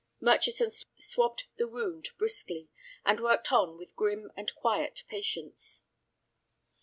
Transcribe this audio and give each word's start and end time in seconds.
Murchison 0.19 0.71
swabbed 0.97 1.43
the 1.57 1.67
wound 1.67 2.09
briskly, 2.17 2.69
and 3.05 3.19
worked 3.19 3.51
on 3.51 3.77
with 3.77 3.95
grim 3.95 4.31
and 4.35 4.51
quiet 4.55 5.03
patience. 5.07 5.83